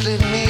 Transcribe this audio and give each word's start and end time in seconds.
just 0.00 0.20
me 0.30 0.47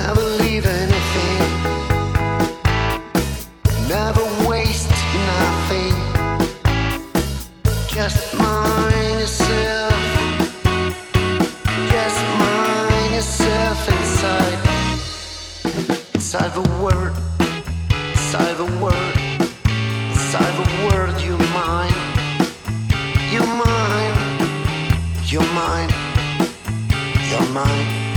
Never 0.00 0.22
leave 0.42 0.64
anything. 0.64 1.42
Never 3.88 4.24
waste 4.48 4.90
nothing. 5.32 5.94
Just 7.88 8.20
mind 8.38 9.18
yourself. 9.22 10.00
Just 11.90 12.20
mind 12.42 13.14
yourself 13.16 13.78
inside. 13.94 14.60
Inside 16.14 16.52
the. 16.54 16.62
Inside 18.12 18.54
the. 18.56 18.66
Inside 20.12 20.52
the 20.58 20.66
you 21.26 21.36
mind. 21.58 21.98
You 23.32 23.42
mind. 23.64 24.16
You 25.32 25.40
mind. 25.58 25.92
Your 27.30 27.46
mind. 27.52 28.07